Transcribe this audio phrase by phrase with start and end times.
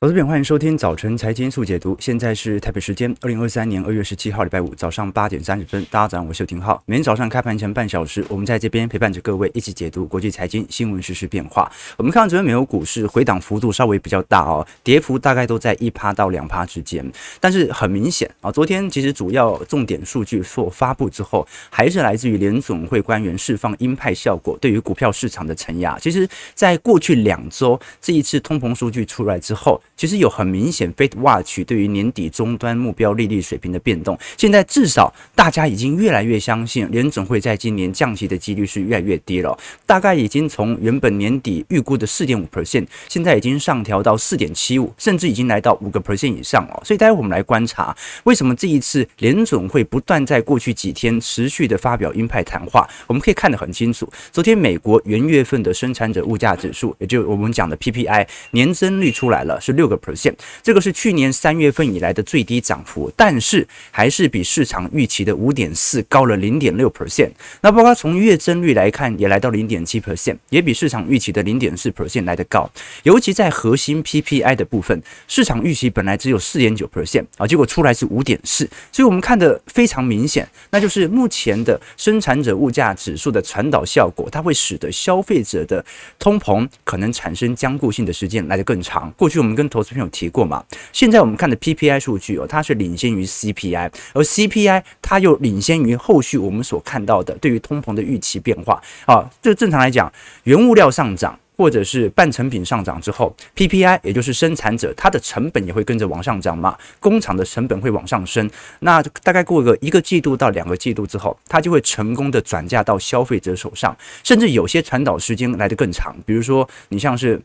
[0.00, 1.96] 投资朋友，欢迎收听早晨财经速解读。
[1.98, 5.84] 现在是台北时间二零二三年二月十七号，礼拜五早上八点三十分。
[5.90, 6.80] 大家早上好，我是廷浩。
[6.86, 11.68] 每天早上开盘前半小时，我们在这边陪伴着各位一起解读国际财经新闻、时事变化。
[11.96, 17.04] 我们看到昨天美国股市回档幅度稍微比较大哦，跌幅大概都在一趴到两趴之间。
[17.40, 25.98] 但是很明显啊，昨天其实主要重点数据所发布之后，还是来自于联总会官员释放鹰派效果，对于股票市场的承压。
[25.98, 39.58] 其实，在过去两周这一次通膨数据出来之后，其实有很明显，Fed Watch 对于年底终端目标利率水平的变动，现在至少大家已经越来越相信联准会在今年降息的几率是越来越低了。
[39.84, 46.80] 大概已经从原本年底预估的四点五 percent，现在已经上调到四点七五，甚至已经来到五个 percent 以上了。
[46.84, 52.88] 所以待会我们来观察，为什么这一次联准会不断在过去几天持续的发表鹰派谈话？
[53.08, 60.34] 我们可以看得很清楚，昨天美国元月份的生产者物价指数，也就是我们讲的 PPI 年增率出来了，是六个 percent。
[60.62, 67.30] 这个是去年三月份以来的最低涨幅，但是还是比市场预期的五点四高了零点六 percent。
[67.60, 72.70] 那包括从月增率来看，也来到零点七 percent，也比市场预期的零点四 percent 来得高。
[73.04, 85.84] 尤其在核心 PPI 的部分，市场预期本来只有四点九 percent 啊，结果出来是五点四，所以我们看得非常明显，那就是目前的生产者物价指数的传导效果，它会使得消费者的
[86.18, 89.12] 通膨可能产生僵固性的时间来得更长。
[89.16, 90.64] 过去我们跟投资朋友提过嘛？
[90.92, 99.28] 现在我们看的 PPI 数据哦，它是领先于 CPI，而 CPI 它又领先于后续我们所看到的对于通膨的预期变化啊。
[99.42, 100.12] 这正常来讲，
[100.44, 108.48] 原物料上涨或者是半成品上涨之后，PPI 也就是生产者它的成本也会跟着往上涨嘛，工厂的成本会往上升。
[108.80, 116.14] 那大概过个一个季度到两个季度之后，它就会成功的转嫁到消费者手上，甚至有些传导时间来得更长。
[116.24, 117.40] 比如说，你像是。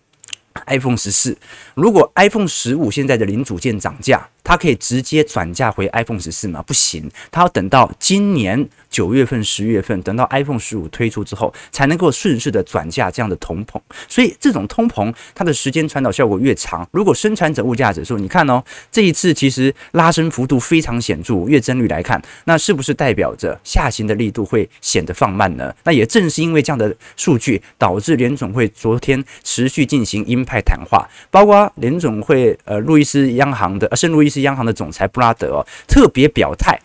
[0.68, 1.38] iPhone 十四，
[1.76, 6.62] 如果 iPhone 十五现在的零组件涨价，它可以直接转嫁回 iPhone 十四吗？
[6.62, 13.80] 不行，它要等到今年九月份、十月份，等到 iPhone 十五推出之后，才能够顺势的转嫁这样的通膨。
[14.08, 16.88] 所以这种通膨，它的时间传导效果越长。
[16.92, 25.74] 如果生产者物价指数，你看哦，这一次其实拉升幅度非常显著，月增率来看，那是不是代表着下行的力度会显得放慢呢？
[25.84, 36.80] 那也正是因为这样的数据，导致联总会昨天持续进行鹰派谈话，包括联总会呃路易斯央行的呃圣路易斯斯央行的总裁布拉德哦，特别表态，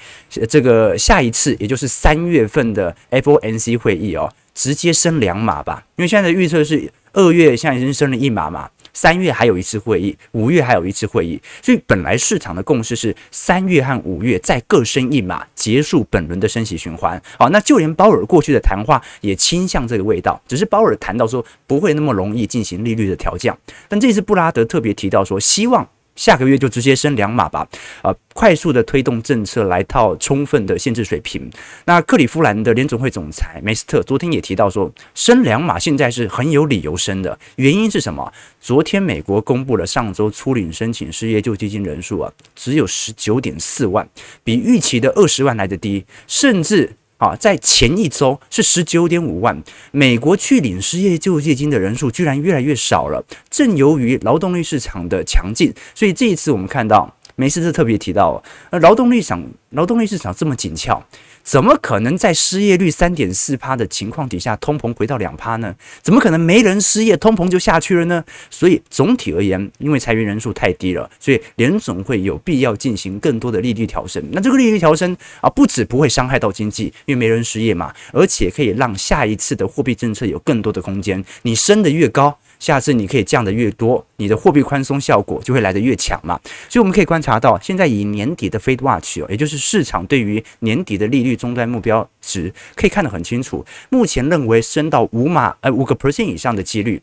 [0.49, 8.69] 这个下一次也就是三月份的 FOMC 会议哦，直接升两码吧，因为现在的预测是二月现在已经升了一码嘛。
[8.95, 17.21] 三月还有一次会议，五月还有一次会议，所以本来市场的共识是三月和五月再各升一码，结束本轮的升息循环。
[17.39, 23.57] 好，那就连鲍尔过去的谈话也倾向这个味道，只是鲍尔谈到说不会那么容易进行利率的调降，
[23.89, 25.89] 但这次布拉德特别提到说希望。
[26.19, 27.65] 下个月就直接升两码吧，
[28.03, 31.49] 呃，快速的推动政策来到充分的限制水平。
[31.85, 38.33] 那克里夫兰的联总会总裁梅斯特昨天也提到说，升两码现在是很有理由升的，原因是什么？
[38.61, 44.07] 昨天美国公布了上周初领申请失业救济金人数啊，只有十九点四万，
[44.43, 46.97] 比预期的二十万来得低，甚至。
[47.19, 53.25] 啊，在前一周是十九点五万，美国去领失业救济金的人数居然越来越少了。
[53.51, 59.41] 正由于劳动力市场的强劲，所以这一次我们看到梅斯特特别提到，呃，劳动力场
[59.71, 61.01] 劳动力市场这么紧俏。
[61.45, 65.73] 怎么可能在失业率三点四趴的情况底下，通膨回到两趴呢？
[66.03, 68.23] 怎么可能没人失业，通膨就下去了呢？
[68.51, 74.23] 所以总体而言，因为裁员人数太低了，所以联总会有必要进行更多的利率调升。
[74.33, 81.25] 那这个利率调升啊，不止不会伤害到经济，因为没人失业嘛，而且可以让下一次的货币政策有更多的空间。
[81.43, 82.37] 你升得越高。
[82.59, 86.39] 下次你可以降得越多，你的货币宽松效果就会来得越强嘛。
[86.69, 93.65] 所以我们可以观察到，现在以年底的 Fed Watch，也就是市场对于年底的利率终端目标值，可以看得很清楚。
[93.91, 97.03] 目前认为升到五码呃五个 percent 以上的几率。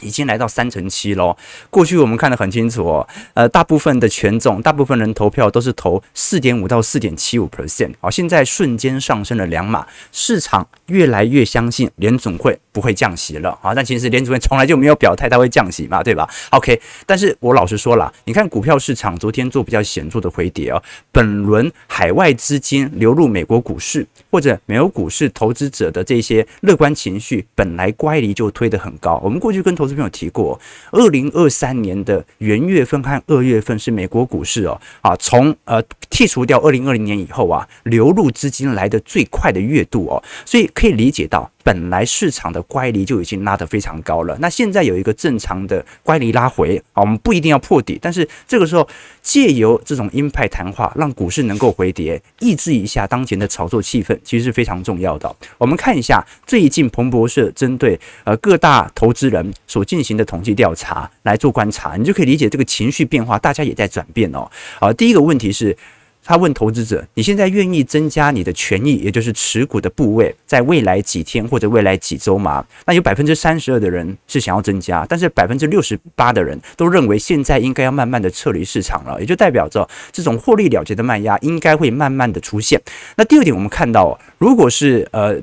[0.00, 1.36] 已经来到三成七喽。
[1.70, 7.92] 过去我们看得很清楚哦，呃，大部分的权重，大部分人投票都是投四点五到四点七五 percent。
[8.00, 13.72] 好，现在瞬间上升了两码，市场越来越相信联总会不会降息了啊。
[13.72, 20.82] 但其实联准会从来就没有表态它会降息嘛，对吧？OK，但是我老实说了，你看股票市场昨天做比较显著的回跌哦，
[21.12, 29.20] 本轮海外资金流入美国股市或者美国股市投资者的这些乐观情绪，本来乖离就推得很高。
[29.22, 30.58] 我们过去跟投投资朋友提过，
[30.92, 48.86] 二零二三年的元月份和二月份是美国股市哦啊，从呃剔除掉二零二零年以后啊，流入资金来的最快的月度哦，所以可以理解到本来市场的乖离就已经拉得非常高了，那现在有一个正常的乖离拉回啊，我们不一定要破底，但是这个时候
[49.22, 55.34] 借由这种鹰派谈话，让股市能够回跌，抑制一下当前的炒作气氛，其实是非常重要的。
[55.56, 64.46] 我们看一下最近彭博社针对呃各大投资人所进行的统计调查来做观察，你就可以理解这个情绪变化，大家也在转变哦。
[64.78, 65.74] 啊，第一个问题是。
[66.24, 82.80] 他问投资者：“你现在愿意增加你的权益，也就是持股的部位，在未来几天或者未来几周吗？”那有百分之三十二的人是想要增加，但是百分之六十八的人都认为现在应该要慢慢的撤离市场了，也就代表着这种获利了结的卖压应该会慢慢的出现。
[83.16, 85.40] 那第二点，我们看到，如果是呃。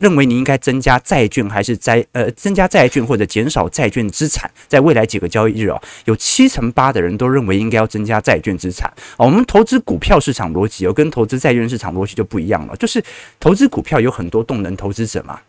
[0.00, 8.92] 认为你应该增加债券还是债呃增加债券或者减少债券资产，在未来几个交易日哦，有七成八的人都认为应该要增加债券资产。
[9.16, 12.76] 我们投资股票市场逻辑哦，跟投资债券市场逻辑就不一样了。
[12.76, 13.02] 就是
[13.38, 15.40] 投资股票有很多动能投资者嘛，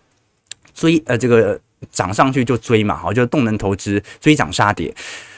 [0.73, 1.59] 追呃这个
[1.91, 4.93] 涨上去就追嘛，好，就是动能投资追涨杀跌。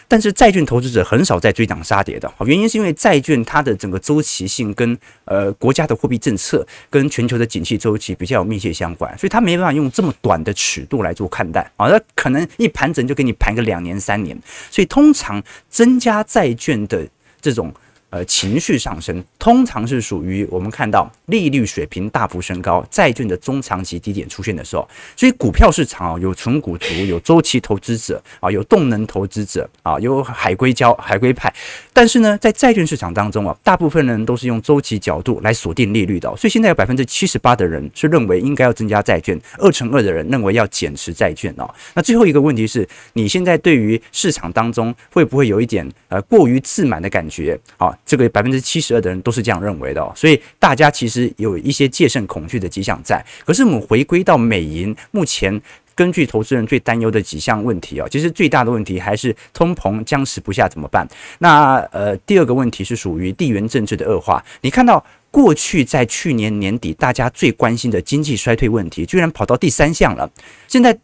[0.09, 14.37] 但是债券投资者很少在追涨杀跌的，好原因是因为债券它的整个周期性跟呃国家的货币政策跟全球的景气周期比较有密切相关，所以它没办法用这么短的尺度来做看待啊，那可能一盘整就给你盘个两年三年，
[14.69, 17.07] 所以通常增加债券的
[17.39, 17.73] 这种。
[18.09, 24.87] 呃，情绪上升通常是属于我们看到利率水平大幅升高，债券的中长期低点出现的时候。
[25.15, 31.53] 所以股票市场啊，有纯股族，有周期投资者啊，有动能投资者啊，有海归交、海归派。
[31.93, 36.27] 但是呢，在债券市场当中啊，大部分人都是用周期角度来锁定利率的。
[36.35, 41.69] 所以现在有百分之七十八的人是认为应该要增加债券，二成二的人认为要减持债券哦。
[41.93, 47.93] 那最后一个问题是，你现在对于市场当中会不会有一点呃过于自满的感觉啊？
[48.09, 53.23] 这个百分之七十二的人都是这样认为的哦，所以大家其实有一些戒慎恐惧的迹象在。
[53.45, 55.61] 可是我们回归到美银，目前
[55.93, 61.07] 根据投资人最担忧的几项问题哦，其实最大的问题还是通膨僵持不下怎么办？
[61.37, 64.43] 那呃，第二个问题是属于地缘政治的恶化。
[64.61, 70.27] 你看到过去在去年年底大家最关心的经济衰退问题，居然跑到第三项了。
[70.67, 70.97] 现在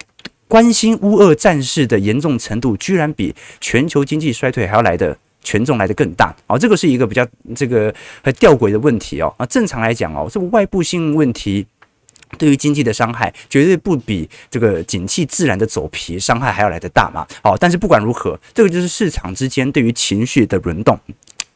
[0.47, 5.15] 关心乌俄战事的严重程度，居然比全球经济衰退还要来得。
[5.45, 7.25] 权重来得更大啊，这个是一个比较
[7.55, 9.45] 这个很吊诡的问题哦啊。
[9.45, 11.65] 正常来讲哦，这个外部性问题
[12.37, 17.25] 对于经济的伤害绝对不比这个景气自然的走皮伤害还要来得大嘛。
[17.41, 20.99] 好，但是不管如何，这个就是市场之间对于情绪的轮动。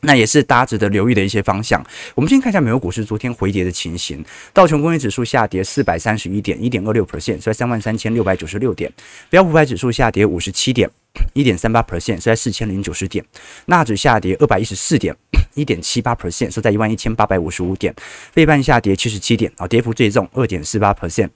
[0.01, 1.85] 那也是大家值得留意的一些方向。
[2.15, 4.23] 我们先看一下美国股市昨天回跌的情形。
[4.53, 8.89] 道琼工业指数下跌四百三十一点，一点二六 percent，收在三万三千六百九十六点。
[9.29, 10.89] 标普百指数下跌五十七点，
[11.33, 13.23] 一点三八 percent，收在四千零九十点。
[13.65, 15.15] 纳指下跌二百一十四点，
[15.53, 17.93] 一点七八 percent，收在一万一千八百五十五点。
[18.31, 21.29] 费半下跌七十七点，啊，跌幅最重，二点四八 percent。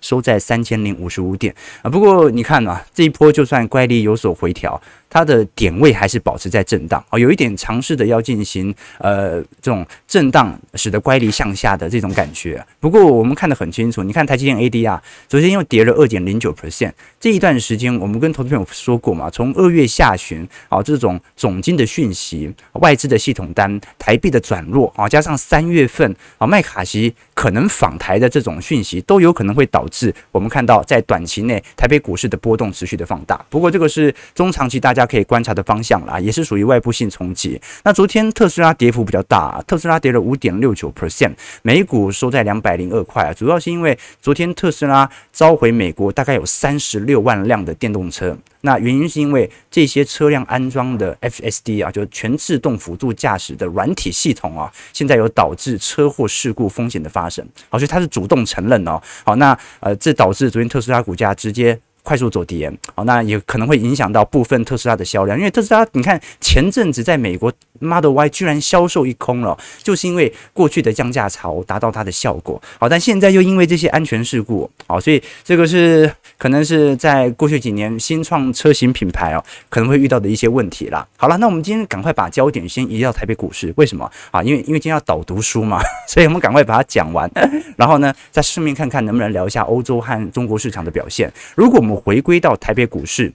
[0.00, 12.64] 收在三千零五十五点啊，不过你看啊，这一波就算乖离有所回调，它的点位还是保持在震荡啊，有一点尝试的要进行呃这种震荡，使得乖离向下的这种感觉。
[12.78, 37.60] 不过我们看得很清楚，你看台积电 ADR 昨天又跌了二点零九 percent，这一段时间我们跟投资朋友说过嘛，从二月下旬啊这种总经的讯息、外资的系统单、台币的转弱啊，加上三月份啊麦卡锡可能访台的这种讯息，都有可能会导是我们看到在短期内台北股市的波动持续的放大，不过这个是中长期大家可以观察的方向啦，也是属于外部性冲击。
[37.84, 41.32] 那昨天特斯拉跌幅比较大，特斯拉跌了五点六九 percent，
[41.62, 48.36] 每股收在两百零二块啊，主要是因为昨天特斯拉召回美国大概有三十六万辆的电动车。
[48.62, 76.10] 那原因是因为这些车辆安装的 FSD 啊，就全自动辅助驾驶的软体系统啊，现在有导致车祸事故风险的发生，好，所以他是主动承认哦，好，那呃，这导致昨天特斯拉股价直接快速走跌，好，那也可能会影响到部分特斯拉的销量，因为特斯拉你看前阵子在美国 Model Y 居然销售一空了，就是因为过去的降价潮达到它的效果，好，但现在又因为这些安全事故，好，所以这个是。
[76.38, 81.06] 可能是在过去几年新创车型品牌哦，可能会遇到的一些问题啦。
[81.18, 84.42] 好了，那我们今天赶快把焦点先移到台北股市，为什么啊？
[84.42, 87.30] 因为因为今天要导读书嘛， 所以我们赶快把它讲完，
[87.76, 91.30] 然后呢，再顺便看看能不能聊一下欧洲和中国市场的表现。
[91.54, 93.32] 如果我们我回归到台北股市，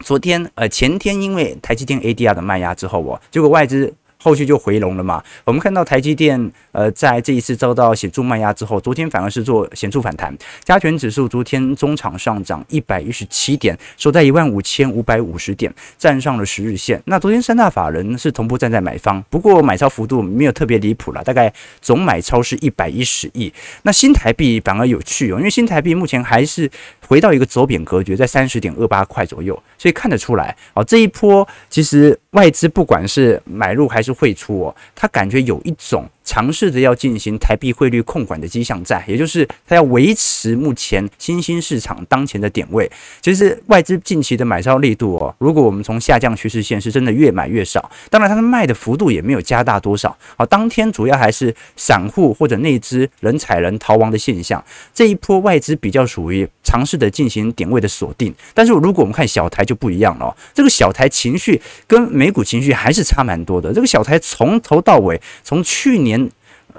[0.00, 3.94] 昨天呃前天因为台积电 ADR 的卖压之后哦，结果外资。
[4.24, 5.20] 后续就回笼了嘛。
[5.44, 10.32] 我们看到台积电呃在这一次遭到显著卖压之后，昨天反而是做显著反弹，
[10.62, 17.02] 加权指数昨天中场上涨一百一十七点，收在一万五千五百五十点，站上了十日线。
[17.06, 23.52] 那昨天三大法人是同步站在买方，不过买超幅度没有特别离谱了，大概总买超是一百一十亿。
[23.82, 26.70] 那新台币反而有趣哦，因为新台币目前还是
[27.12, 36.08] 回到一个走贬格局，在三十点二八块左右，所以看得出来哦，这一波其实外资不管是买入还是汇出哦，他感觉有一种。
[36.24, 42.90] 尝试着要进行台币汇率控管的迹象在，也就是它要维持目前新兴市场当前的点位。
[43.20, 50.16] 其实外资近期的买超力度哦，如果我们从下降趋势线是真的越买越少，当然它的卖的幅度也没有加大多少。
[50.36, 54.62] 好，当天主要还是散户或者内资人踩人逃亡的现象。
[54.94, 60.36] 这一波外资比较属于尝试的进行点位的锁定，但是如果我们看小台就不一样了。
[60.54, 63.74] 这个小台情绪跟美股情绪还是差蛮多的。
[63.74, 66.21] 这个小台从头到尾，从去年。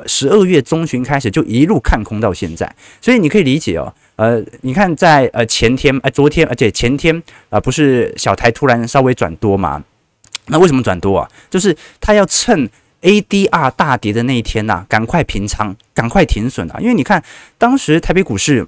[0.06, 3.94] 十二月中旬开始就一路看空到现在，所以你可以理解哦。
[4.16, 7.16] 呃，你看在呃前天呃昨天，而且前天
[7.50, 9.84] 啊、呃，不是小台突然稍微转多吗？
[10.48, 11.30] 那为什么转多啊？
[11.50, 12.70] 就是他要趁
[13.02, 16.80] ADR 大跌的那一天呐、啊，赶快平仓，赶快停损啊！
[16.80, 17.24] 因为你看
[17.58, 18.68] 当时台北股市。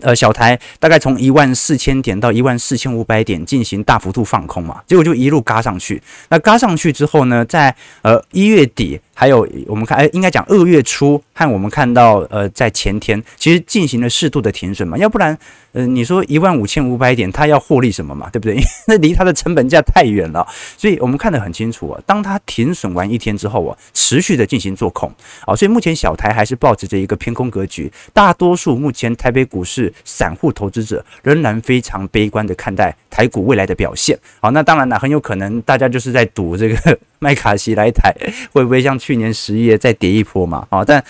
[0.00, 6.02] 呃，小台大概从一万四千点到一万四千五百点进行大幅度放空嘛，结果就一路嘎上去。
[6.30, 7.72] 那嘎上去之后呢，在
[8.02, 15.38] 呃一月底，还有我们看，哎，应该讲二月初，和我们看到呃在前天，其实进行了适度的停损嘛，要不然。
[15.74, 18.30] 呃，你说一万五千五百点，它要获利什么嘛？
[18.30, 18.56] 对不对？
[18.86, 20.46] 那离它的成本价太远了，
[20.78, 22.00] 所以我们看得很清楚啊。
[22.06, 25.12] 当它停损完一天之后啊，持续的进行做空
[25.44, 27.90] 啊，所以目前小台还是抱持着一个偏空格局。
[28.12, 34.16] 大多数目前台北股市散户投资者仍然非常悲观的看待台股未来的表现。
[34.38, 38.14] 好，那当然了，很有可能大家就是在赌这个 麦卡锡来台
[38.52, 40.66] 会不会像去年十一月再跌一波嘛？
[40.70, 41.04] 啊，但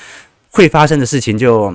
[0.50, 1.72] 会发生的事情就。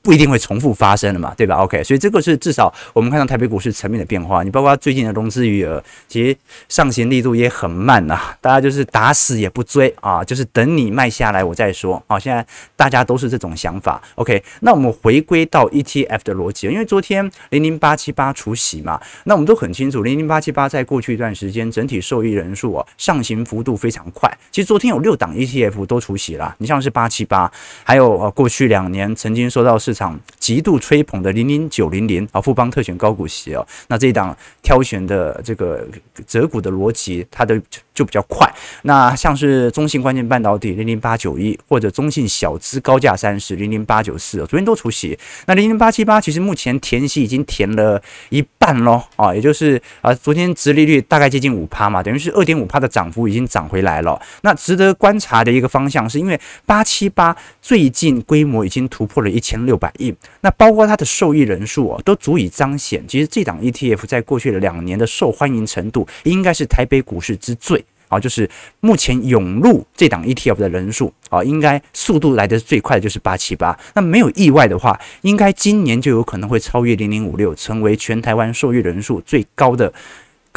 [0.00, 4.42] 不一定会重复发生的嘛，对吧？OK，所以这个是至少我们看到台北股市层面的变化。
[4.42, 6.36] 你包括最近的融资余额，其实
[6.68, 12.18] 上行力度也很慢呐、啊，大家就是打死也不追啊，就是等你卖下来我再说啊。
[12.18, 14.00] 现在大家都是这种想法。
[14.14, 24.32] OK，那我们回归到 ETF 的逻辑，因为昨天零零八七八除息嘛，那我们都很清楚，零零八七八在过去一段时间整体受益人数啊上行幅度非常快。
[24.50, 27.50] 其实昨天有六档 ETF 都除息了，你像是八七八，
[27.84, 35.88] 还有呃过去两年曾经受到市场极度吹捧的零零九零零啊，富邦特选高股息哦，那这一档挑选的这个
[36.26, 37.58] 择股的逻辑，它的
[37.94, 38.46] 就比较快。
[38.82, 45.18] 那像是中信关键半导体零零八九一，或者中信小资高价三十零零八九四，昨天都除息。
[45.46, 54.20] 那零零八七八其实目前填息已经填了一半喽啊，也就是啊，昨天殖利率大概接近五趴嘛，等于是二点五趴的涨幅已经涨回来了。
[54.42, 60.12] 那值得观察的一个方向，是因为八七八最近规模已经突破了一千六百亿。
[60.40, 68.18] 那包括它的受益人数哦，都足以彰显，其实这档 ETF 在过去的两年的受欢迎程度，应该是台北股市之最啊。
[68.18, 68.48] 就是
[68.80, 73.78] 目前涌入这档 ETF 的人数啊，应该速度来得最快的就是八七八。
[73.94, 79.92] 那没有意外的话，应该今年就有可能会超越零零五六，成为全台湾受益人数最高的。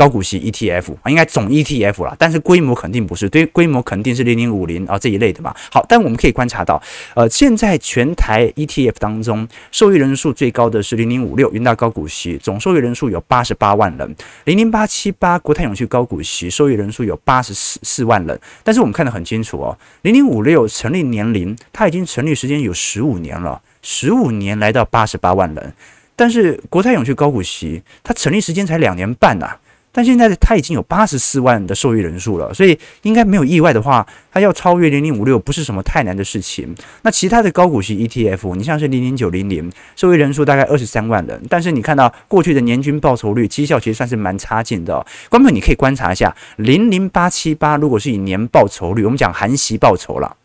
[0.01, 5.55] 高股息 ETF 啊，应该总 ETF 啦，但是规模肯定不是，对，规模肯定是零零五零啊这一类的嘛。
[5.72, 6.81] 好，但我们可以观察到，
[7.13, 14.10] 呃，现在全台 ETF 当中，受益人数最高的是零零五六云大高股息，总受益人数有八十八万人；
[14.46, 18.41] 零零八七八国泰永续高股息，受益人数有八十四四万人。
[18.63, 25.72] 但是我们看得很清楚哦，零零五六成立年龄，它已经成立时间有十五年了，十五年来到八十八万人，
[26.15, 29.60] 但是国泰永续高股息，它成立时间才两年半呐、啊。
[29.93, 36.74] 但现在它已经有八十四万的受益人数了，所以应该没有意外的话，它要超越零零五六不是什么太难的事情。
[37.01, 45.05] 那其他的高股息 ETF，你像是零零九零零，受益人数大概二十三万人，但是你看到过去的年均报酬率绩效其实算是蛮差劲的哦。
[45.29, 50.38] 观众你可以观察一下零零八七八，如果是以年报酬率，我们讲含息报酬了，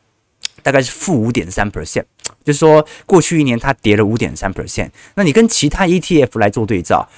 [0.64, 2.02] 大概是负五点三 percent，
[2.42, 4.90] 就是说过去一年它跌了五点三 percent。
[5.14, 7.08] 那你跟其他 ETF 来做对照，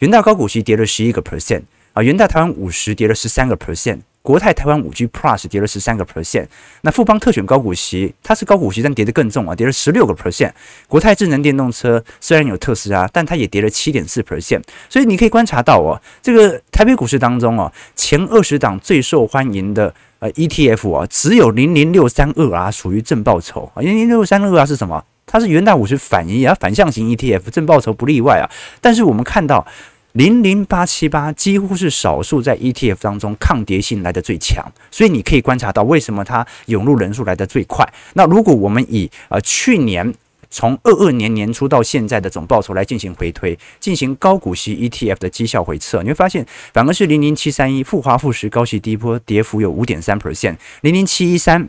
[0.00, 1.62] 元大高股息跌了十一个 percent。
[1.96, 6.46] 啊，元大台湾五十跌了十三个 percent，国泰台湾五 G Plus 跌了十三个 percent，
[6.82, 10.52] 那富邦特选高股息，它是高股息，但跌得更重啊，跌了十六个 percent。
[10.88, 14.60] 国泰智能电动车虽然有特斯拉，但它也跌了七点四 percent。
[14.90, 25.02] 所以你可以观察到哦，这个台北股市当中哦，前二十档最受欢迎的呃 ETF 啊，只有零零六三二啊属于正报酬啊，零零六三二啊是什么？
[25.24, 28.44] 它是元大五十反一啊，反向型 ETF，正报酬不例外啊。
[28.82, 29.66] 但是我们看到。
[30.16, 37.86] 零零八七八几乎是少数在 ETF 当中抗跌性来得最强，所以你可以观察到为什么它涌入人数来得最快。
[38.14, 40.14] 那如果我们以呃去年
[40.48, 51.68] 从二二年年初到现在的总报酬来进行回推，进行高股息 ETF 的绩效回测，你会发现反而是零零七三一复华富时高息低波跌幅有五点三 percent，零零七一三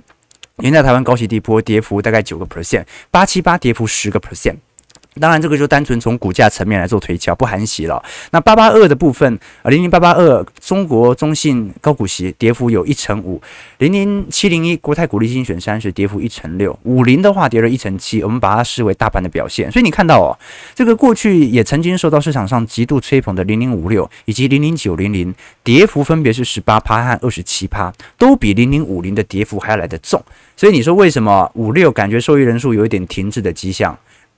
[0.59, 4.55] 元大台湾高息低波跌幅大概九个 percent，八七八跌幅十个 percent。
[5.19, 8.03] 当然，这个就单纯从股价层面来做推敲，不含息了。
[8.31, 13.41] 那八八二的部分，呃，零零八八二中国中信高股息跌幅有一成五，
[13.79, 19.71] 零零七零一国泰股利精选三十跌幅一成六，五零的话跌了一成七，我们把它视为大盘的表现。
[19.71, 20.37] 所以你看到哦，
[20.73, 25.33] 这个过去也曾经受到市场上极度吹捧的零零五六以及零零九零零，
[25.63, 30.23] 跌幅分别是十八趴和二十七趴，都比零零五零的跌幅还要来得重。
[30.55, 33.97] 所以你说为什么五六感觉受益人数有一点停滞的迹象？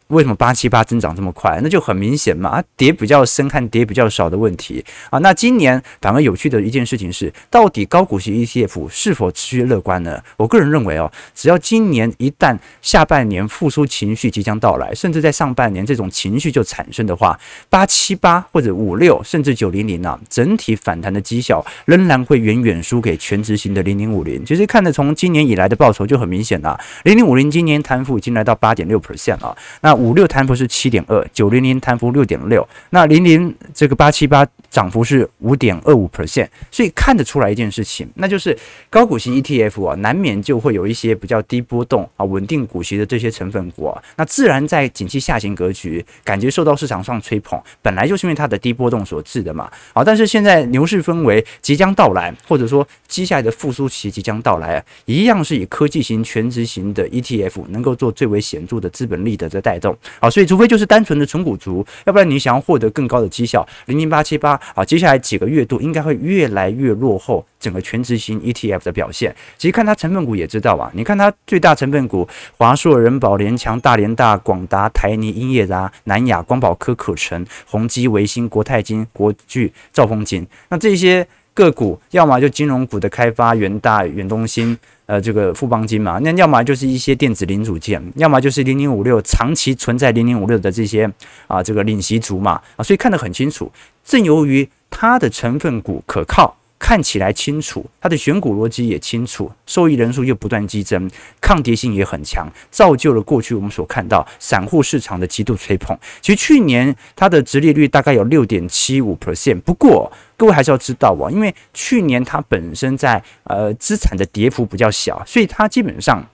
[0.09, 1.59] 为什么八七八增长这么快？
[1.61, 5.19] 那就很明显嘛，跌比较深和跌比较少的问题啊。
[5.19, 10.19] 那今年反而有趣的一件事情是，到底高股息 ETF 是否持续乐观呢？
[10.37, 17.39] 我个人认为哦，只要今年一旦下半年复苏情绪即将到来，甚至在上半年这种情绪就产生的话，
[17.69, 24.43] 八七八或者五六甚至九零零啊，整体反弹的绩效仍然会远远输给全值型的零零五零。
[24.43, 29.98] 其实看得从今年以来的报酬就很明显了，零零五零今年弹幅已经来到八点六 percent 了，那。
[29.99, 38.57] 五六弹幅是七点二，九零零弹幅六点六，那零零这个八七八涨幅是五点二五 percent，所以看得出来一件事情，那就是
[38.89, 49.69] 高股息 ETF 啊，难免就会有一些比较低波动啊、稳定股息的这些成分股啊，那自然在景气下行格局，感觉受到市场上吹捧，本来就是因为它的低波动所致的嘛。
[49.93, 59.88] 好，但是现在牛市氛围即将到来，或者说接下来的复苏期即将到来，一样是以科技型、全职型的 ETF 能够做最为显著的资本利得的带动。
[60.19, 69.36] 好，所以除非就是单纯的纯股族，要不然你想要获得更高的绩效，零零八七八啊，接下来几个月度应该会越来越落后整个权值型 ETF 的表现。
[69.58, 72.27] 其实看它成分股也知道啊，你看它最大成分股
[72.58, 81.27] 华硕、人保、联强、大连大、广达、台泥、英业达、南亚、光宝科、可成、宏基、维新、国泰金、国巨、兆丰金，那这些
[81.59, 84.77] 个股要么就金融股的开发，远大、远东新。
[85.07, 91.11] 呃，这个富邦金嘛，那要么就是一些电子零组件，要么就是零零五六长期存在零零五六的这些
[91.47, 93.71] 啊，这个领息族嘛啊，所以看得很清楚。
[94.05, 96.55] 正由于它的成分股可靠。
[96.79, 105.95] 看起来清楚，它的选股逻辑也清楚，受益人数又不断激增，抗跌性也很强，造就了过去我们所看到散户市场的极度吹捧。
[106.21, 116.25] 其实去年它的殖利率大概有六点七五 percent，不过各位还是要知道哦，因为去年它本身在呃资产的跌幅比较小，所以它基本上。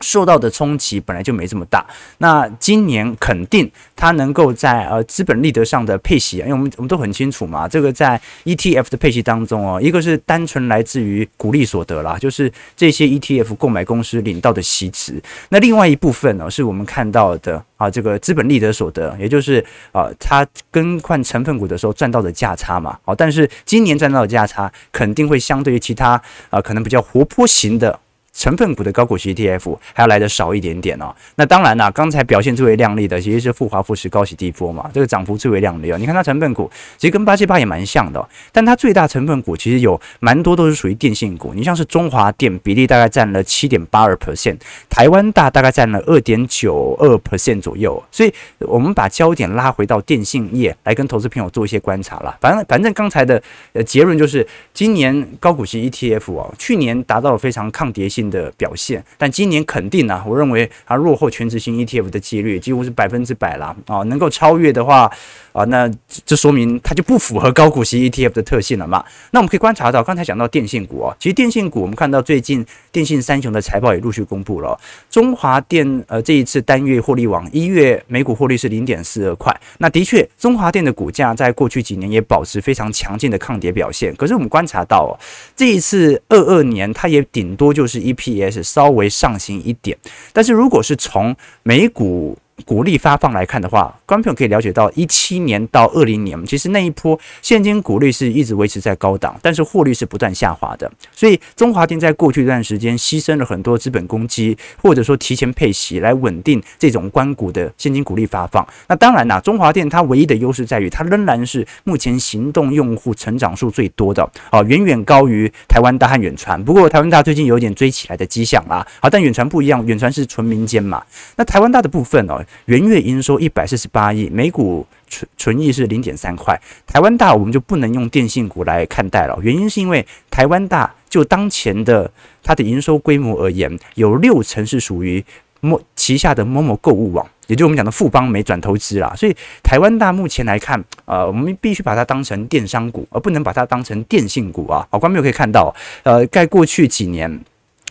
[0.00, 1.84] 受到的冲击本来就没这么大，
[2.18, 27.98] 那今年肯定它能够在呃资本利得上的配息，因为我们我们都很清楚嘛，这个在 ETF 的配息当中哦，一个是单纯来自于股利所得啦，就是这些 ETF 购买公司领到的息值，那另外一部分呢，是我们看到的啊这个资本利得所得，也就是啊它更换成分股的时候赚到的价差嘛，好，但是今年赚到的价差肯定会相对于其他啊可能比较活泼型的。
[28.38, 31.12] 成分股的高股息 ETF 还要来的少一点点哦。
[31.34, 35.98] 那当然啦，刚才表现最为亮丽的其实是富华富时高息低波嘛，这个涨幅最为亮丽哦。
[35.98, 41.52] 你看它成分股其实跟八七八也蛮像的，但它最大成分股其实有蛮多都是属于电信股。
[41.52, 44.56] 你像是中华电比例大概占了七点八二 percent，
[44.88, 48.00] 台湾大大概占了二点九二 percent 左右。
[48.12, 52.38] 所以我们把焦点拉回到电信业来跟投资朋友做一些观察啦。
[52.40, 54.46] 反正反正刚才的呃结论就是，
[54.78, 64.04] 今年高股息 ETF 哦，去年达到了非常抗跌性的表现，但今年肯定啊，我认为它落后全值型 ETF 的几率几乎是百分之百了啊！
[64.04, 65.10] 能够超越的话
[65.52, 65.90] 啊，那
[66.24, 69.04] 这说明它就不符合高股息 ETF 的特性了嘛？
[69.32, 74.78] 那我们可以观察到，刚才讲到电信股哦，其实电信股我们看到最近电信三雄的财报也陆续公布了，
[75.10, 85.10] 中华电呃这一次单月获利网一月每股获利是零点四二块，那的确中华电的股价在过去几年也保持非常强劲的抗跌表现，可是我们观查到哦，
[85.56, 89.96] 这一次二二年它也顶多就是 EPS 稍微上行一点，
[90.32, 92.36] 但是如果是从美股。
[92.66, 100.90] 股利发放来看的话，观众可以了解到，一七年到二零年，其实那一波现金股利是一直维持在高档，但是获利是不断下滑的。
[101.12, 108.66] 所以中华电在过去一段时间牺牲了很多资本公积，或者说提前配息来稳定这种关股的现金股利发放。
[108.88, 116.62] 那当然啦，中华电它唯一的优势在于，它仍然是目前行动用户成长数最多的，啊，远远高于台湾大和远传。
[116.64, 121.02] 不过台湾大最近有点追起来的迹象啦，好，但远传不一样，远传是纯民间嘛。
[121.36, 122.44] 那台湾大的部分哦。
[122.66, 126.60] 元月营收一百四十八亿，每股纯纯益是零点三块。
[126.86, 132.10] 台湾大我们就不能用电信股来看待了，原因是因为台湾大就当前的
[132.42, 135.24] 它的营收规模而言，有六成是属于
[135.60, 139.12] 某旗下的某某购物网，也就我们讲的富邦没转投资啦。
[139.16, 144.86] 所以台湾大目前来看，呃，我们必须把它当成电商股，而不能把它当成电信股啊。
[144.90, 147.40] 好，观众朋友可以看到，呃，在过去几年。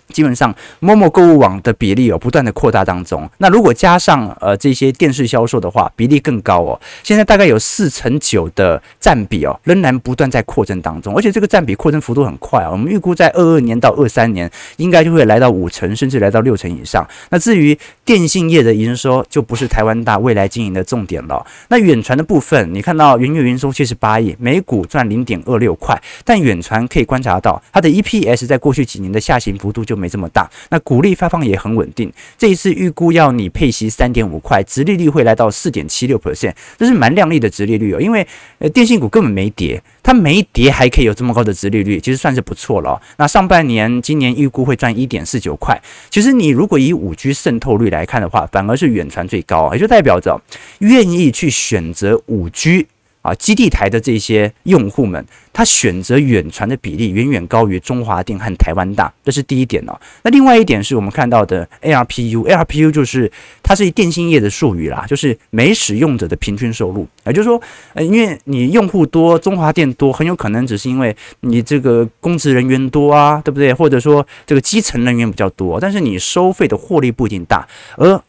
[0.10, 3.30] 基本上，momo 购物网的比例有不断的扩大当中。
[3.38, 6.80] 那如果加上呃这些电视销售的话，比例更高哦。
[7.04, 12.70] 现在大概有四成九的占比哦，仍然不断在扩增当中，而且这个占比扩增幅度很快啊。
[12.72, 17.06] 我们预估在二二年到二三年，应该就会来到五成，甚至来到六成以上。
[17.30, 21.46] 那至于电信业的营收，就不是台湾大未来经营的重点了。
[21.68, 32.12] 那远传的部分，你看到云月营收七十八亿，每股赚零点二六块，但远传可以观察到它的 EPS 在过去几年的下行幅度就没这么大，那股利发放也很稳定。
[32.38, 38.02] 这一次预估要你配息三点五块，殖利率会来到四点七六 percent，这是蛮亮丽的殖利率哦。
[38.02, 38.26] 因为
[38.60, 43.02] 呃电信股根本没跌，它没跌还可以有这么高的殖利率，其实算是不错了。
[43.18, 45.82] 那上半年今年预估会赚一点四九块。
[46.10, 50.40] 其实你如果以五 G 渗透率来看的话，反而是远传最高，也就代表着
[50.80, 52.88] 愿意去选择五 G。
[53.28, 60.00] 啊，基地台的这些用户们，他选择远传的比例远远高于中华电和台湾大，这是第一点哦。
[60.24, 63.30] 那另外一点是我们看到的 ARPU，ARPU 就是
[63.62, 67.06] 它是电信业的术语啦，就是每使用者的平均收入。
[67.26, 67.62] 也就是说，
[67.96, 73.74] 因为你用户多，中华电多，很有可能只是因为你这个公职人员多啊，对不对？
[73.74, 77.68] 或者说这个基层人员比较多，但是你收费的获利不一定大。
[77.98, 78.24] 而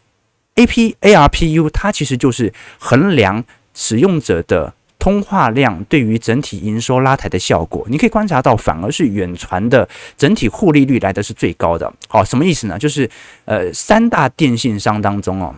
[0.57, 4.75] AP ARPU 它其实就是衡量使用者的。
[4.99, 11.93] 通话量对于整体营收拉抬的效果，你可以观察到，反而是远传的整体获利率来的是最高的。
[12.09, 12.79] 好，什么意思呢？
[12.79, 13.09] 就是
[13.45, 15.55] 呃，三大电信商当中哦，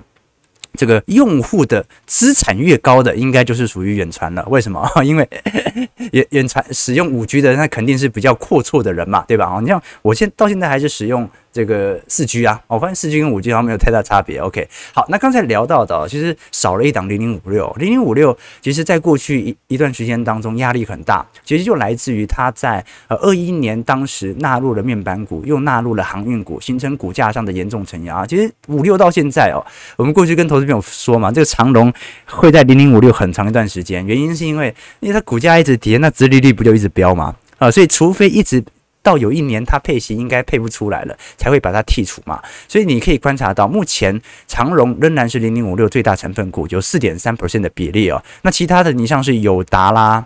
[0.75, 4.45] 这个用户的资产越高的，应该就是属于远传了。
[4.49, 4.87] 为什么？
[5.03, 5.29] 因为
[6.13, 9.47] 远远传使用五 G 的，那肯定是比较阔绰的人嘛，对吧？
[9.47, 11.29] 哦，你像我现到现在还是使用。
[11.53, 14.39] 这个四 G 啊，我发现四 G 跟五 G 好像没有太大差别。
[14.39, 28.25] OK，好，那刚才聊到的，其实少了一档零零五六，零零五六，其实在过去一一段时间当中压力很大，其实就来自于它在呃二一年当时纳入了面板股，又纳入了航运股，形成股价上的严重承压。
[28.25, 29.59] 其实五六到现在哦，
[29.97, 31.93] 我们过去跟投资朋友说嘛，这个长龙
[32.27, 37.35] 会在零零五六很长一段时间，原因是因为因为它股价一直跌，那殖利率不就一直飙嘛？
[37.59, 38.63] 啊，所以除非一直。
[39.03, 42.43] 到有一年它配息应该配不出来了，才会把它剔除嘛。
[42.69, 48.23] 所以你可以观察到，目前长荣仍然是零零五六最大成分股，有四点三 percent 的比例哦。
[48.43, 50.25] 那其他的你像是友达啦，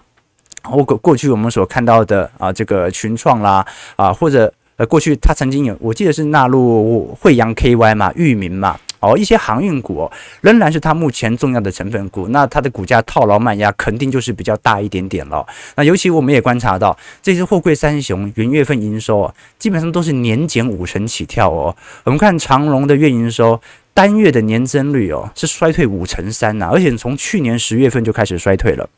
[0.63, 3.65] 或过过去我们所看到的啊，这个群创啦
[3.97, 8.79] 啊，或者呃过去它曾经有，我记得是纳入慧洋 KY 嘛，域名嘛。
[9.05, 12.29] 哦，一些航运股，仍然是它目前重要的成分股。
[12.29, 15.47] 那它的股价套牢卖压肯定就是比较大一点点了。
[15.77, 21.77] 那尤其我们也观察到，这只货柜三雄元月份营收，基本上都是年减五成起跳哦。
[22.05, 23.61] 我们看长荣的月营收，
[23.93, 28.89] 单月的年增率哦是衰退五成三呐，而且从去年十月份就开始衰退了。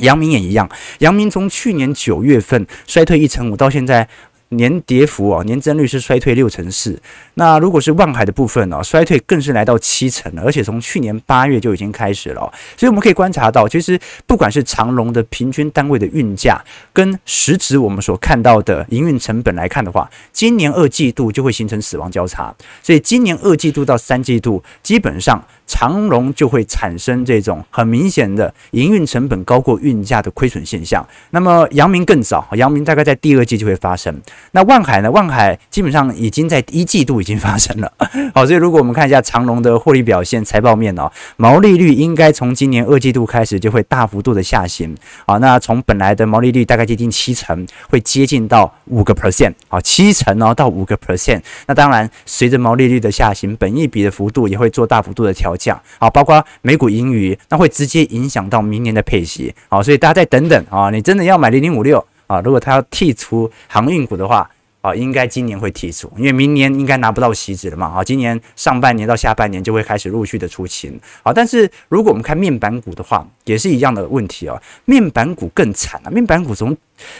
[0.00, 4.08] 阳明也一样，阳明从去年九月份衰退一成五，到现在。
[4.56, 7.00] 年跌幅啊，年增率是衰退六成四。
[7.34, 12.40] 那如果是万海的部分呢，衰退更是来到七成，而且从去年八月就已经开始了。
[12.76, 16.62] 所以我们可以观察到，其实不管是长龙的平均单位的运价，
[16.92, 22.54] 跟实质我们所看到的营运成本来看的话，今年二季度就会形成死亡交叉。
[22.82, 31.06] 所以今年二季度到三季度，基本上长荣就会产生这种很明显的营运成本高过运价的亏损现象。
[31.30, 34.14] 那么阳明更早，阳明大概在第二季就会发生。
[34.52, 35.10] 那万海呢？
[35.10, 37.92] 万海基本上已经在一季度已经发生了。
[38.34, 44.94] 好，所以如果我们看一下长荣的获利表现、财报面哦，毛利率应该从今年二季度开始就会大幅度的下行。
[45.26, 49.54] 好，那从本来的毛利率大概接近七成，会接近到五个 percent。
[49.68, 51.40] 好，七成哦到五个 percent。
[51.66, 55.80] 那当然，随着毛利率的下行，本益比的幅度也会做大幅度的调降。
[55.98, 59.54] 好，包括美股盈余，那会直接影响到明年的配息。
[59.68, 62.04] 好，所以大家再等等啊，你真的要买零零五六。
[62.26, 67.86] 啊，如果他要剔除航运股的话，啊，应该今年会剔除，因为明年应该拿不到席子了嘛。
[67.88, 70.98] 啊，今年上半年到下半年就会开始陆续的出清。
[71.22, 74.60] 啊，但是如果我们看面板股的话，也是一样的问题哦。
[74.86, 76.74] 面板股更惨啊，面板股从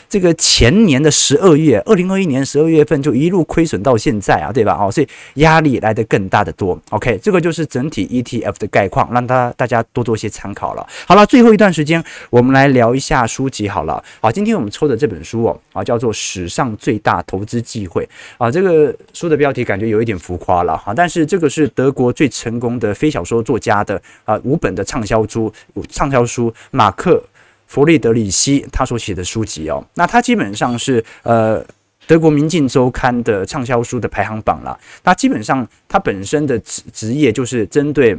[0.08, 4.78] 这个前年的十二月，二零二一年十二月份就一路亏损到现在啊，对吧？
[4.80, 6.80] 哦，所以压力来得更大的多。
[6.90, 10.86] OK，这个就是整体 ETF 的概况，让大大家多做些参考了。
[11.06, 14.02] 好了，最后一段时间我们来聊一下书籍好了。
[14.20, 18.04] 好，今天我们抽的这本书哦，啊，叫做《史上最大投资机会》
[18.38, 25.52] 啊，这个书的标题感觉有一点浮夸了哈，但是这个是德国最成功的非小说作家的啊五本的畅销书，
[25.88, 27.22] 畅销书马克。
[27.66, 31.64] 弗里德里希他所写的书籍哦，那他基本上是呃
[32.06, 34.78] 德国《民进周刊》的畅销书的排行榜啦。
[35.02, 38.16] 那基本上他本身的职职业就是针对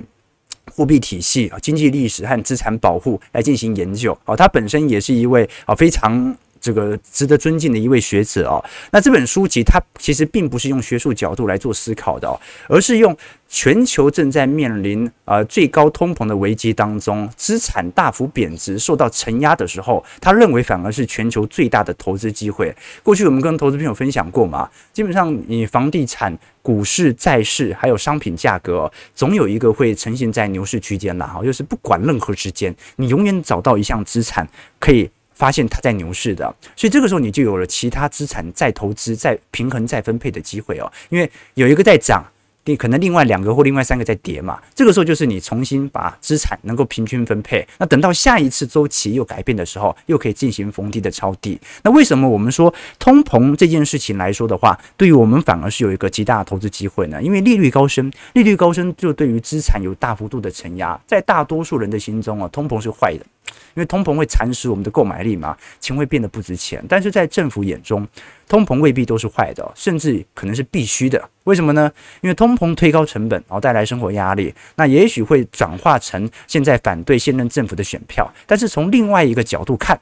[0.73, 4.35] 货币体系啊、经济历史和资产保护来进行研究哦。
[4.35, 6.35] 他本身也是一位啊非常。
[6.65, 8.57] 这个值得尊敬的一位学者哦，
[8.91, 12.33] 那这本书籍它其实并不是用学术角度来做思考的哦，
[12.67, 13.15] 而是用
[13.47, 22.75] 全球正在面临呃最高通膨的危机当中，资产大幅贬值受到承压的时候，他认为反而是全球最大的投资机会。
[23.03, 34.47] 过去我们跟投资朋友分享过嘛，基本上你房地产、股市、债市还有商品价格，总有一个会呈现在牛市区间了，哈，就是不管任何时间，你永远找到一项资产
[34.79, 35.07] 可以。
[35.35, 40.91] 发现它在牛市的，所以这个时候你就有了其他资产再投资、再平衡、再分配的机会哦。
[41.09, 42.25] 因为有一个在涨，
[42.63, 44.59] 你可能另外两个或另外三个在跌嘛。
[44.73, 47.67] 这个时候就是你重新把资产能够平均分配。
[47.77, 51.59] 那等到下一次周期又改变的时候，又可以进行逢低的抄底。
[51.83, 57.21] 那为什么我们说通膨这件事情来说的话，对于我们反而是有一个极大的投资机会呢？
[57.21, 60.99] 因为利率高升，利率高升就对于资产有大幅度的承压。
[61.05, 63.25] 在大多数人的心中啊，通膨是坏的。
[63.73, 66.83] 因为通膨会蚕食我们的购买力嘛，钱会变得不值钱。
[66.87, 68.07] 但是在政府眼中，
[68.47, 71.29] 通膨未必都是坏的，甚至可能是必须的。
[71.43, 71.91] 为什么呢？
[72.21, 78.31] 因为通膨推高成本，然后带来生活压力，那也许会转化成现在反对现任政府的选票。
[78.45, 79.99] 但是从另外一个角度看，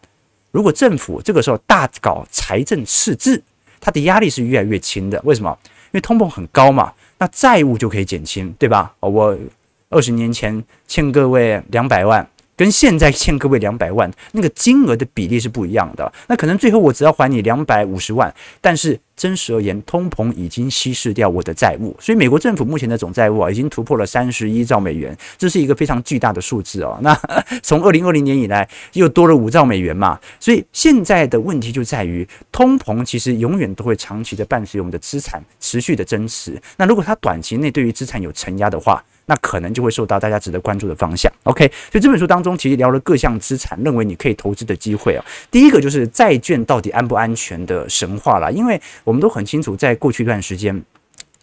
[0.52, 3.42] 如果政府这个时候大搞财政赤字，
[3.82, 5.20] 它的压力是越来越轻的。
[5.24, 5.58] 为什么？
[5.64, 8.94] 因为通膨很高嘛，那债务就可以减轻，对吧？
[9.00, 9.38] 我
[9.90, 12.28] 二十年前欠各位两百万。
[12.56, 16.12] 跟现在欠各位两百万，那个金额的比例是不一样的。
[16.28, 21.96] 那可能最后我只要还你两百五十万，但是真实而言，通膨已经稀释掉我的债务。
[22.00, 26.98] 所以美国政府目前的总债务啊，已经突破了三十一兆美元，这是一个非常巨大的数字哦。
[27.02, 27.18] 那
[27.62, 30.20] 从二零二零年以来，又多了五兆美元嘛。
[30.40, 36.62] 所以现在的问题就在于，通膨其实永远都会长期的伴随我们的资产持续的增持。
[36.78, 41.32] 那如果它短期内对于资产有承压的话，那可能就会受到大家值得关注的方向。
[41.44, 45.26] OK，所以这本书当中其实聊了各项资产，认为你可以投资的机会啊。
[45.50, 50.84] 第一个就是债券到底安不安全的神话啦，因为我们都很清楚，在过去一段时间，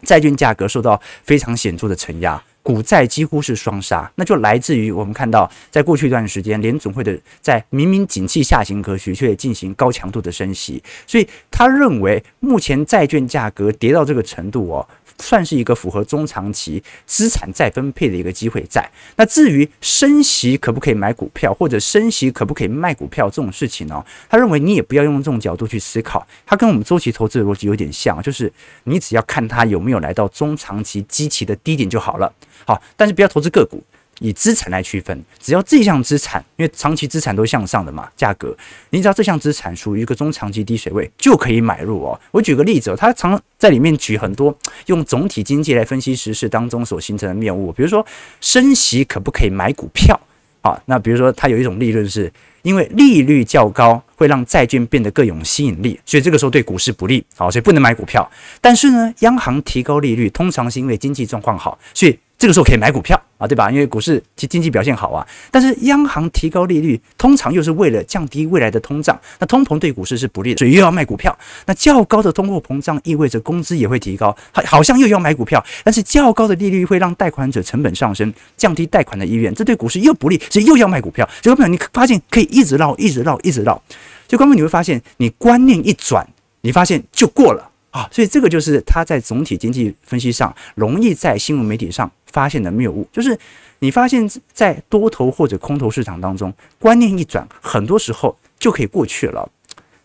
[0.02, 14.86] 债券价格受到非常显著的承压，股债几乎是双杀，那就来自于我们看到，在过去一段时间，联总会的在明明景气下行格局，却进行高强度的升息，所以他认为目前债券价格跌到这个程度哦。
[15.20, 18.88] 算是一个符合中长期资产再分配的一个机会在。
[19.16, 24.04] 那至于升息可不可以买股票，或者升息可不可以卖股票这种事情呢？
[24.28, 28.52] 他认为你也不要用这种角度去思考，他跟我们周期投资的逻辑有点像，就是
[28.84, 32.32] 你只要看它有没有来到中长期基期的低点就好了。
[32.66, 33.82] 好，但是不要投资个股。
[34.20, 38.56] 以资产来区分，只要这项资产，因为长期资产都向上的嘛，价格，
[38.90, 42.18] 你只要这项资产属于一个中长期低水位，就可以买入哦。
[42.30, 44.56] 我举个例子哦，他常在里面举很多
[44.86, 48.06] 用总体经济来分析时事当中所形成的谬误，比如说
[48.40, 50.18] 升息可不可以买股票
[50.62, 50.80] 啊？
[50.86, 52.30] 那比如说他有一种利润是
[52.62, 58.30] 因为利率较高会让债券变得更有吸引力，所以这个时候对股市不利，好，所以不能买股票。
[58.60, 63.20] 但是呢，央行提高利率通常是因为经济状况好，所以这个时候可以买股票。
[63.40, 63.70] 啊，对吧？
[63.70, 69.18] 因为股市其经济表现好啊，但是央行提高利率，通常又是为了降低未来的通胀。
[69.38, 71.34] 那通膨对股市是不利的，所以又要卖股票。
[71.64, 75.64] 那较高的通货膨胀意味着工资也会提高，好，好像又要买股票。
[75.82, 81.26] 但是较高的利率会让贷款者成本上升，降低贷款的意愿，这对股市又不利，所以又要卖股票。
[81.40, 83.82] 结果朋友，你发现可以一直绕，一直绕，一直绕。
[84.28, 86.28] 就刚刚你会发现，你观念一转，
[86.60, 88.06] 你发现就过了啊。
[88.12, 93.38] 所以这个就是他在总体经济分析上容易在新闻媒体上发现的谬误，就是。
[93.82, 99.50] 你发现，在多头或者空头市场当中，观念一转，很多时候就可以过去了。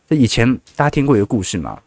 [0.08, 1.78] 这以前大家听过一个故事嘛？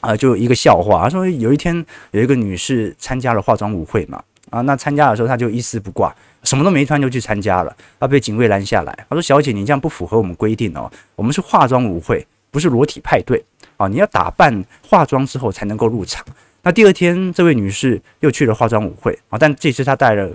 [0.00, 1.74] 啊，就一个笑话，说有一天
[2.10, 13.42] 有一个女士参加了化妆舞会嘛，啊，那参加的时候她就一丝不挂，什么都没穿就去参加了，她被警卫拦下来，她说：“小姐，你这样不符合我们规定哦，我们是化妆舞会，不是裸体派对
[13.78, 16.22] 啊，你要打扮化妆之后才能够入场。”
[16.62, 20.30] 那第二天，这位女士又去了化妆舞会啊，但这次她戴了。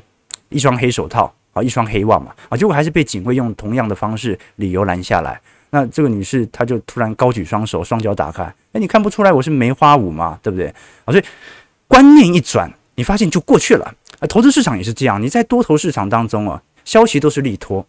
[0.49, 5.37] 一双黑手套啊，一双黑袜嘛啊，结果还是被警卫用同样的方式理由拦下来。
[5.71, 10.39] 那这个女士她就突然高举双手，双脚打开，哎，你看不出来我是梅花舞吗？
[10.41, 10.67] 对不对？
[11.03, 11.23] 啊，所以
[11.85, 13.93] 观念一转，你发现就过去了。
[14.19, 17.85] 啊，投资市场也是这样，你在多头市场当中啊，消息都是利多；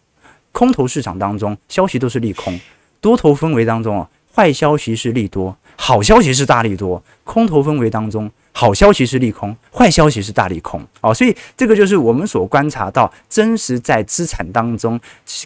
[0.51, 2.59] 空头市场当中，消息都是利空。
[2.99, 8.29] 多头氛围当中啊，坏消息是利多，好消息是大利多；空头氛围当中。
[8.51, 14.99] 好消息是利空，坏消息是大利空哦，所以这个就是我们所观察到真实在资产当中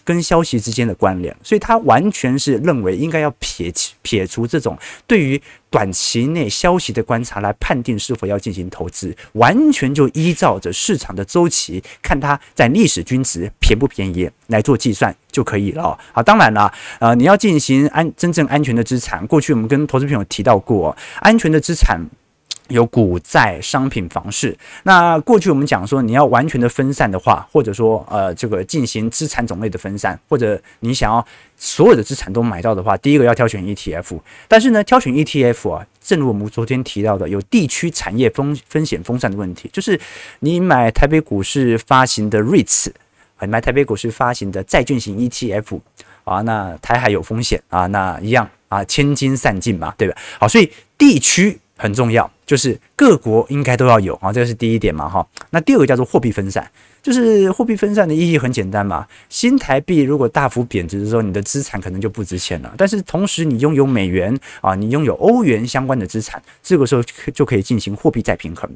[0.04, 16.00] 跟消息之间的关联，所以他完全是认为应该要撇撇除这种对于短期内消息的观察来判定是否要进行投资，完全就依照着市场的周期，看它在历史均值便不便宜来做计算就可以了。
[16.14, 22.00] 好，当然了，呃，你要进行安真正安全的资产，过去我们跟投资朋友提到过，安全的资产。
[22.70, 24.58] 有股债、商品、房市。
[24.84, 31.24] 那过去我们讲说，你要完全的分散的话，或者说呃，这个进行资产种类的分散，或者你想要
[31.58, 34.18] 所有的资产都买到的话，第一个要挑选 ETF。
[34.48, 40.00] 但是呢，挑选 ETF 啊，正如我们昨天提到的，有地区产业风风险分散的问题，就是
[40.40, 42.88] 你买台北股市发行的 REITs，
[43.38, 45.80] 啊，买台北股市发行的债券型 ETF
[46.24, 50.16] 啊，那台海有风险啊，那一样啊，千金散尽嘛，对吧？
[50.40, 51.60] 好，所以地区。
[51.76, 55.28] 很重要，就是各国应该都要有啊，这是第一点嘛，哈。
[55.50, 56.72] 那第二个叫做货币分散。
[57.04, 62.74] 就是货币分散的意义很简单嘛，新台币如果大幅贬值的时候，你的资产可能就不值钱了。
[62.78, 68.70] 但是同时你拥有美元啊，你拥有欧元相关的资产，这个时候就可以进行货币再平衡。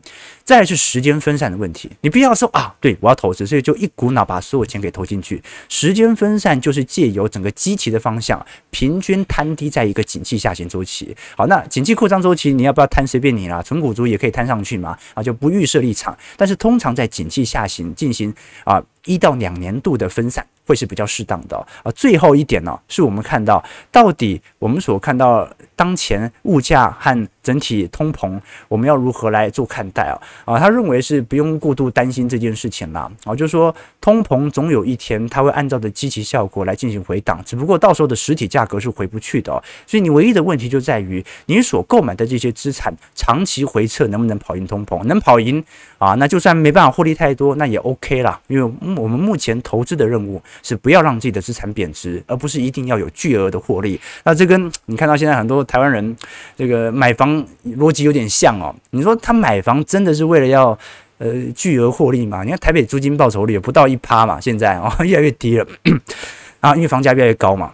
[0.44, 5.42] 再是时间分散的问题，你不要说啊，对我要投资，所以就一股脑把所有钱给投进去。
[5.70, 11.16] 时间分散就是借由整个基期的方向平均摊低在一个景气下行周期。
[11.38, 16.18] 好，那景气扩张周期你要不要摊随便你啦，存股族也可以摊上去嘛，啊就不预设立场。
[16.36, 18.34] 但是通常在景气下行进行行
[18.65, 21.91] 啊，一到两年度的分散会是比较适当的啊。
[21.91, 25.47] 最后一点呢，是我们看到到底我们所看到
[25.78, 28.38] 当前物价和整体通膨，
[28.68, 30.20] 我们要如何来做看待啊？
[30.44, 33.10] 啊，他认为是不用过度担心这件事情啦。
[33.24, 39.52] 啊，就是说通膨总有一天它会按照的积极效果来进行回档，只不过到时候的实体价格是回不去的。
[39.86, 45.02] 所以你唯一的问题就在于你所购买的这些资产长期回撤能不能跑赢通膨？
[45.06, 45.63] 能跑赢
[45.98, 48.68] 啊，那就算没办法获利太多，那也 OK 啦，因为。
[48.98, 54.00] 我们目前投资的任务是不要让自己的资产贬值，而不是一定要有巨额的获利。
[54.24, 56.15] 那这跟你看到现在很多台湾人
[56.56, 57.45] 这个买房
[57.77, 58.73] 逻辑有点像哦。
[58.89, 60.77] 你说他买房真的是为了要
[61.19, 62.43] 呃巨额获利吗？
[62.43, 65.67] 你看台北租金报酬率不到一趴嘛，现在哦 越来越低了
[66.62, 67.73] 啊，因为房价越来越高嘛。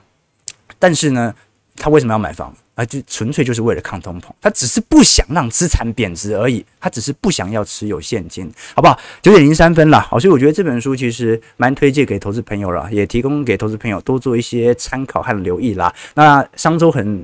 [0.78, 1.34] 但是呢，
[1.78, 2.54] 他为什么要买房？
[2.76, 9.00] 啊，就纯粹就是为了抗通膨，他只是不想让资产贬值而已，他只是不想要持有现金，好不好？
[9.22, 15.94] 九点零三分了，好，所以我觉得这本书其实蛮推荐给投资朋友了，也提供给投资朋友多做一些参考和留意啦。
[16.16, 17.24] 那商周很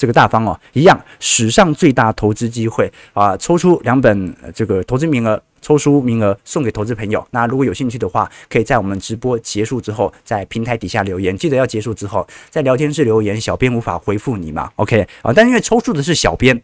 [0.00, 5.38] 这个大方哦，一样史上最大投资机会啊，抽出两本这个投资名额。
[5.62, 16.58] 抽书名额送给投资朋友，那如果有兴趣的话，可以在我们直播结束之后，在平台底下留言，记得要结束之后在聊天室留言，小编无法回复你嘛？OK 啊，但因为抽出的是小编，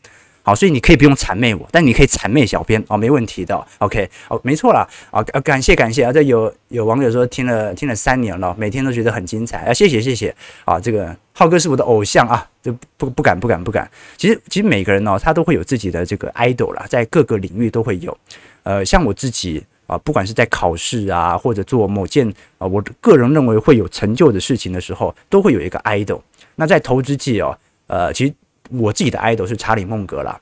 [0.46, 3.66] 好，所以你可以不用谄媚我，但你可以谄媚小编哦，没问题的。
[3.78, 10.32] OK，哦，没错啦，啊，感谢感谢啊，这有有网友说听了听了三年了，每天都觉得很精彩啊，谢谢谢谢
[10.64, 18.16] 啊，这个浩哥是我的偶像啊，就不不敢不敢不敢，其实其实每个人哦，他都会有自己的这个 idol 啦，在各个领域都会有。
[18.62, 26.20] 呃，像我自己啊，不管是在考试啊，或者做某件啊，我个人认为会有成就的事情的时候，都会有一个 idol。
[26.54, 28.32] 那在投资界哦，呃，其实
[28.70, 30.40] 我自己的 idol 是查理孟格啦。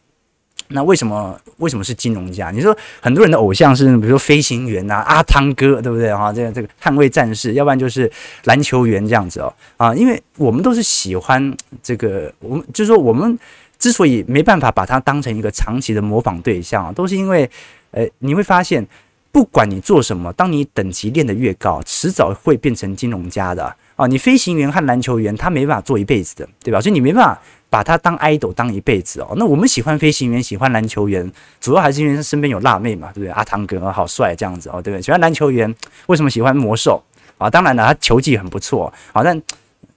[0.68, 2.50] 那为什么为什么是金融家？
[2.50, 6.32] 你说很多人的偶像是比如说飞行员啊，阿汤哥，对不对哈？
[6.32, 8.10] 这个这个捍卫战士，要不然就是
[8.44, 13.38] 篮球员这样子哦啊，因为我们都是喜欢这个，我们就是说我们
[13.78, 17.50] 之所以没办法把它当成一个长期的模仿对象，都是因为。
[17.96, 18.84] 呃，你会发现，
[19.30, 24.06] 不管你做什么，当你等级练得越高，迟早会变成金融家的啊！
[24.06, 26.80] 你飞行员和篮球员，他没办法做一辈子的，对吧？
[26.80, 29.34] 所以你没办法把他当 idol 当一辈子哦。
[29.36, 31.30] 那我们喜欢飞行员，喜欢篮球员，
[31.60, 33.28] 主要还是因为他身边有辣妹嘛，对不对？
[33.30, 35.02] 阿汤哥好帅，这样子哦，对不对？
[35.02, 35.72] 喜欢篮球员，
[36.06, 37.02] 为什么喜欢魔兽
[37.38, 37.48] 啊？
[37.48, 39.40] 当然了，他球技很不错，好，但。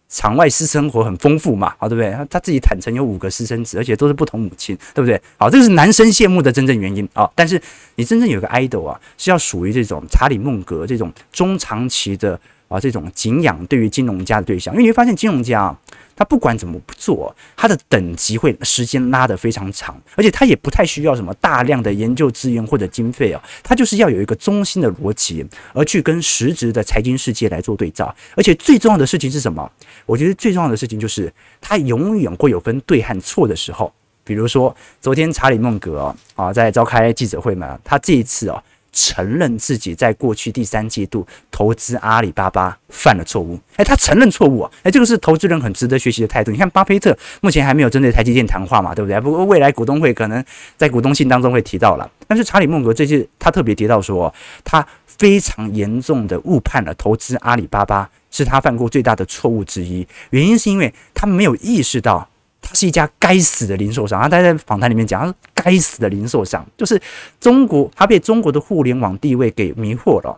[0.10, 2.16] 场外私生活很丰富嘛，好，对不对？
[2.30, 5.22] 他自己坦诚有五个私生子，而且都是不同母亲，对不对？
[5.36, 7.30] 好，这个是男生羡慕的真正原因啊。
[7.36, 7.62] 但是
[7.96, 15.80] 你真正有个 idol 啊，是要属于这种查理孟格这种中长期的啊这种敬仰对于金融家的对象，因为你会发现金融家啊。
[16.20, 28.12] 他不管怎么不做，他的等级会时间拉得非常长，而且他也不太需要什么大量的研究资源或者经费啊，他就是要有一个中心的逻辑，而去跟实质的财经世界来做对照。
[28.36, 29.72] 而且最重要的事情是什么？
[30.08, 33.94] 我觉得最重要的事情就是他永远会有分对和错的时候。
[34.24, 38.64] 比如说昨天查理孟格啊在召开记者会嘛，他这一次啊。
[38.92, 46.52] 承认自己在过去第三季度投资阿里巴巴犯了错误，哎，他承认错误啊，哎，这个是投资人很值得学习的态度。
[46.52, 49.20] 你看，巴菲特目前还没有针对台积电谈话嘛，对不对？
[49.20, 50.44] 不过未来股东会可能
[50.76, 52.10] 在股东信当中会提到了。
[52.28, 54.34] 但是查理孟格这次他特别提到说，
[54.64, 62.28] 他非常严重的误判了投资阿里巴巴是他犯过最大的错误之一，原因是因为他没有意识到。
[62.68, 67.02] 他是一家该死的零售商，他在访谈里面讲，他说该死的零售商就是
[67.40, 70.38] 中国，他被中国的互联网地位给迷惑了。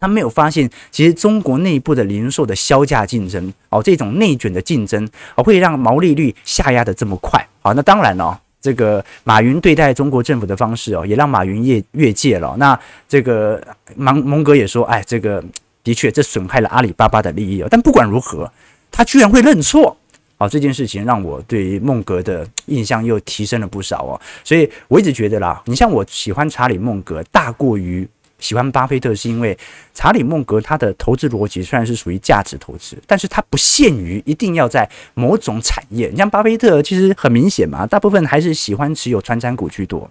[0.00, 7.46] 他没有发现，其实中国内部的零售的销价竞争哦，这种内卷的竞争哦，会让毛利率下压的这么快。
[7.60, 12.56] 好，那当然了，这个马云对待中国政府的方式哦，也让马云越越界了。
[12.58, 13.62] 那这个
[13.94, 15.44] 芒蒙格也说，哎，这个
[15.84, 17.68] 的确这损害了阿里巴巴的利益哦。
[17.70, 18.50] 但不管如何，
[18.90, 19.94] 他居然会认错。
[20.40, 29.54] 好，这件事情让我对于孟格的印象又提升了不少哦，所以我一直觉得啦，你像我喜欢查理孟格大过于喜欢巴菲特，是因为
[29.92, 36.08] 查理孟格他的投资逻辑虽然是属于价值投资，但是他不限于一定要在某种产业。
[36.08, 40.10] 你像巴菲特其实很明显嘛，大部分还是喜欢持有穿山股居多。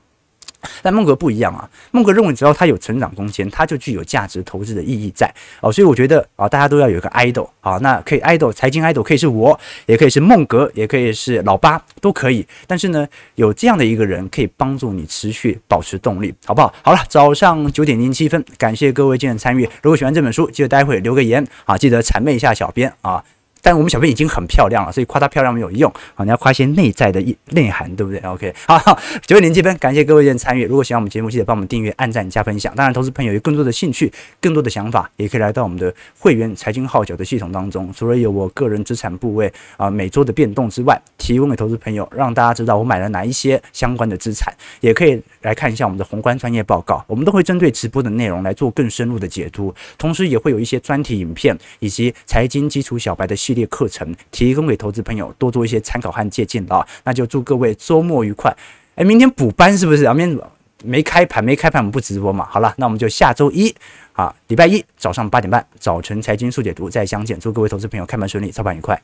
[0.82, 12.46] 但孟格不一样啊，孟格认为只要他有成长空间，他就具有价值投资的意义在哦，所以我觉得啊，大家都要有一个 idol 啊，那可以 idol 财经 idol 可以是我，也可以是孟格，也可以是老八，都可以。
[12.68, 16.74] 但是呢，有这样的一个人可以帮助你持续保持动力，好不好？
[16.82, 19.64] 好了，早上九点零七分，感谢各位今天参与。
[19.82, 23.24] 如果喜欢这本书，记得待会留个言啊，记得谄媚一下小编啊。
[23.62, 26.24] 但我们小编已经很漂亮了，所以夸她漂亮没有用啊！
[26.24, 30.66] 你要夸一些内在的内涵，对不对？OK， 好，九点零七分，感谢各位的参与。
[30.66, 32.74] 如果喜欢我们节目，记得帮我们订阅、按赞、加分享。
[32.76, 37.92] 当然，投资朋友有更多的兴趣、更多的想法，也可以来到我们的会员财经号角的系统当中。
[37.94, 47.04] 除了有我个人资产部位啊每周的变动之外，提供给投资朋友，让大家知道我买了哪一些相关的资产，也可以来看一下我们的宏观专业报告。
[47.08, 54.16] 我们都会针对直播的内容来做更深入的解读，同时也会有一些专题影片以及财经基础小白的系列课程。
[54.32, 56.86] 提供给投资朋友多做一些参考和借鉴啊！
[57.04, 58.56] 那就祝各位周末愉快。
[58.96, 60.06] 哎，明天补班是不是？
[60.06, 60.48] 啊，明天
[60.84, 62.46] 没开盘，没开盘我们不直播嘛。
[62.46, 63.76] 好了，那我们就下周一
[64.14, 67.40] 啊，礼拜一早上八点半，早晨财经速解读再相见。
[67.40, 69.02] 祝各位投资朋友开盘顺利，操盘愉快。